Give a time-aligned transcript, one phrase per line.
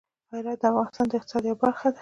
[0.31, 1.89] هرات د افغانستان د اقتصاد یوه برخه ده.